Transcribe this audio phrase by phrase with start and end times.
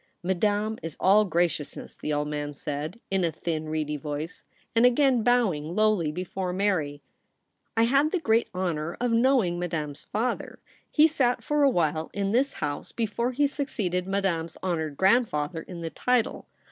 [0.23, 4.43] 'Madame is all graciousness,' the old man said, in a thin, reedy voice,
[4.75, 7.03] and again bowing lowly before Mary.'
[7.77, 10.57] I had the great honour of knowing Madame's father.
[10.89, 15.81] He sat for a while in this House before he succeeded Madame's honoured grandfather in
[15.81, 16.47] the title.